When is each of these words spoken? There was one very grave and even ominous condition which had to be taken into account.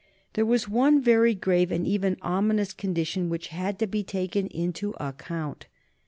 There 0.33 0.47
was 0.47 0.67
one 0.67 0.99
very 0.99 1.35
grave 1.35 1.71
and 1.71 1.85
even 1.85 2.17
ominous 2.23 2.73
condition 2.73 3.29
which 3.29 3.49
had 3.49 3.77
to 3.77 3.85
be 3.85 4.01
taken 4.03 4.47
into 4.47 4.95
account. 4.99 5.67